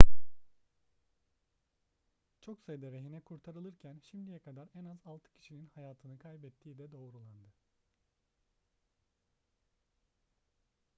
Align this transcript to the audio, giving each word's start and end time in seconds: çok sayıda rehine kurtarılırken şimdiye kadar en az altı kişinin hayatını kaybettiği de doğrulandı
çok 2.41 2.59
sayıda 2.61 2.91
rehine 2.91 3.19
kurtarılırken 3.19 3.99
şimdiye 4.11 4.39
kadar 4.39 4.69
en 4.75 4.85
az 4.85 4.97
altı 5.05 5.31
kişinin 5.31 5.67
hayatını 5.75 6.17
kaybettiği 6.19 6.77
de 6.77 6.91
doğrulandı 6.91 7.51